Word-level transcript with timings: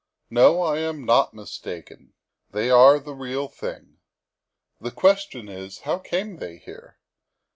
No, 0.31 0.63
I 0.63 0.79
am 0.79 1.05
not 1.05 1.35
mistaken. 1.35 2.13
They 2.49 2.71
are 2.71 2.97
the 2.97 3.13
real 3.13 3.47
thing. 3.47 3.99
The 4.79 4.89
question 4.89 5.47
is, 5.47 5.81
how 5.81 5.99
came 5.99 6.37
they 6.37 6.57
here? 6.57 6.97